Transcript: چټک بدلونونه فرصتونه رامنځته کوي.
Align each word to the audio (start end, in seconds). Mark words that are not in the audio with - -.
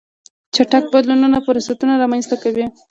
چټک 0.55 0.83
بدلونونه 0.93 1.37
فرصتونه 1.47 1.93
رامنځته 2.03 2.35
کوي. 2.43 2.65